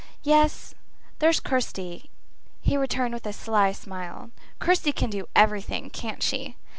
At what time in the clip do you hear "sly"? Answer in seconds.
3.33-3.71